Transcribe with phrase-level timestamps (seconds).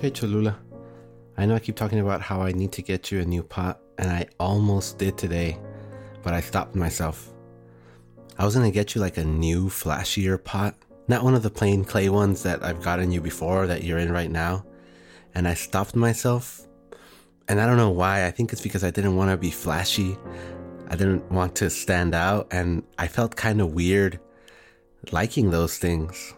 [0.00, 0.56] Hey Cholula.
[1.36, 3.80] I know I keep talking about how I need to get you a new pot,
[3.98, 5.58] and I almost did today,
[6.22, 7.34] but I stopped myself.
[8.38, 10.76] I was gonna get you like a new, flashier pot,
[11.08, 14.12] not one of the plain clay ones that I've gotten you before that you're in
[14.12, 14.64] right now.
[15.34, 16.68] And I stopped myself,
[17.48, 18.24] and I don't know why.
[18.24, 20.16] I think it's because I didn't want to be flashy.
[20.86, 24.20] I didn't want to stand out, and I felt kind of weird
[25.10, 26.34] liking those things.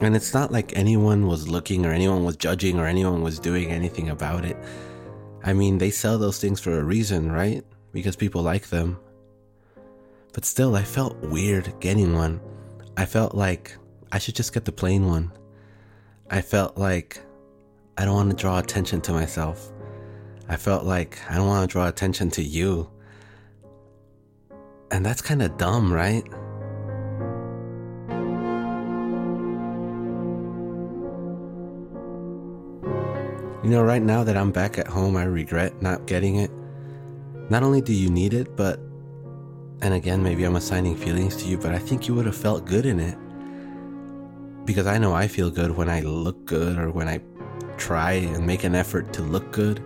[0.00, 3.70] And it's not like anyone was looking or anyone was judging or anyone was doing
[3.70, 4.56] anything about it.
[5.42, 7.64] I mean, they sell those things for a reason, right?
[7.92, 8.98] Because people like them.
[10.34, 12.40] But still, I felt weird getting one.
[12.96, 13.76] I felt like
[14.12, 15.32] I should just get the plain one.
[16.30, 17.20] I felt like
[17.96, 19.72] I don't want to draw attention to myself.
[20.48, 22.90] I felt like I don't want to draw attention to you.
[24.90, 26.24] And that's kind of dumb, right?
[33.66, 36.52] You know, right now that I'm back at home, I regret not getting it.
[37.50, 38.78] Not only do you need it, but,
[39.82, 42.64] and again, maybe I'm assigning feelings to you, but I think you would have felt
[42.64, 43.18] good in it.
[44.66, 47.20] Because I know I feel good when I look good or when I
[47.76, 49.78] try and make an effort to look good.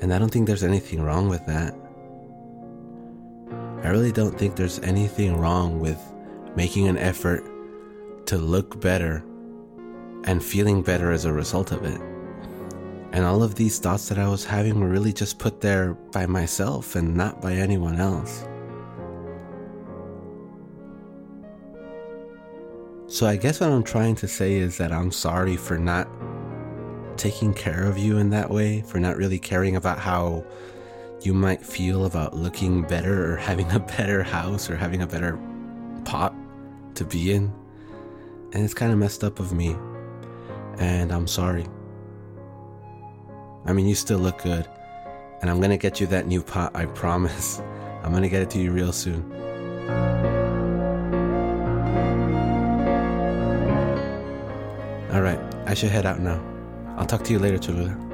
[0.00, 1.74] And I don't think there's anything wrong with that.
[3.84, 6.00] I really don't think there's anything wrong with
[6.56, 7.44] making an effort
[8.28, 9.22] to look better
[10.24, 12.00] and feeling better as a result of it.
[13.16, 16.26] And all of these thoughts that I was having were really just put there by
[16.26, 18.46] myself and not by anyone else.
[23.06, 26.06] So I guess what I'm trying to say is that I'm sorry for not
[27.16, 30.44] taking care of you in that way, for not really caring about how
[31.22, 35.38] you might feel about looking better or having a better house or having a better
[36.04, 36.34] pot
[36.96, 37.50] to be in.
[38.52, 39.74] And it's kind of messed up of me.
[40.76, 41.64] And I'm sorry.
[43.66, 44.68] I mean, you still look good.
[45.42, 47.60] And I'm gonna get you that new pot, I promise.
[48.02, 49.32] I'm gonna get it to you real soon.
[55.12, 56.42] Alright, I should head out now.
[56.96, 58.05] I'll talk to you later, Cholula.